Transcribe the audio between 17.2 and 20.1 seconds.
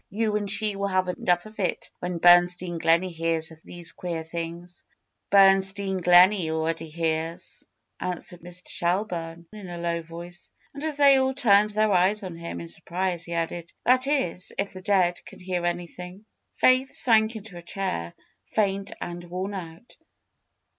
into a chair, faint and worn out.